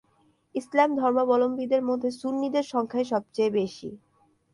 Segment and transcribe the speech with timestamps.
[0.55, 3.89] ইসলাম ধর্মাবলম্বীদের মধ্যে সুন্নিদের সংখ্যাই সবচেয়ে বেশি।